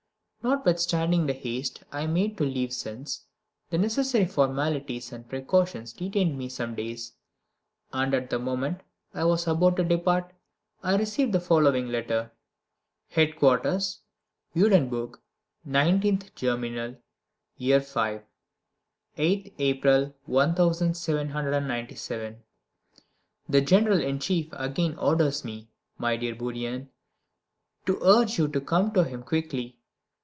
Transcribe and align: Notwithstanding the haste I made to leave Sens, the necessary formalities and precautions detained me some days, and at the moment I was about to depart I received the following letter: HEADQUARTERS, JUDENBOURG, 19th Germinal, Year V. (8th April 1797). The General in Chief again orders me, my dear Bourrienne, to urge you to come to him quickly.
Notwithstanding 0.43 1.27
the 1.27 1.33
haste 1.33 1.83
I 1.91 2.07
made 2.07 2.35
to 2.39 2.43
leave 2.43 2.73
Sens, 2.73 3.27
the 3.69 3.77
necessary 3.77 4.25
formalities 4.25 5.11
and 5.11 5.29
precautions 5.29 5.93
detained 5.93 6.35
me 6.35 6.49
some 6.49 6.73
days, 6.73 7.13
and 7.93 8.11
at 8.15 8.31
the 8.31 8.39
moment 8.39 8.81
I 9.13 9.23
was 9.25 9.45
about 9.45 9.75
to 9.77 9.83
depart 9.83 10.33
I 10.81 10.97
received 10.97 11.31
the 11.31 11.39
following 11.39 11.89
letter: 11.89 12.31
HEADQUARTERS, 13.09 13.99
JUDENBOURG, 14.57 15.19
19th 15.69 16.33
Germinal, 16.33 16.95
Year 17.57 17.77
V. 17.79 18.21
(8th 19.19 19.53
April 19.59 20.15
1797). 20.25 22.41
The 23.47 23.61
General 23.61 24.01
in 24.01 24.17
Chief 24.17 24.49
again 24.53 24.97
orders 24.97 25.45
me, 25.45 25.69
my 25.99 26.17
dear 26.17 26.33
Bourrienne, 26.33 26.89
to 27.85 27.99
urge 28.03 28.39
you 28.39 28.47
to 28.47 28.59
come 28.59 28.91
to 28.93 29.03
him 29.03 29.21
quickly. 29.21 29.77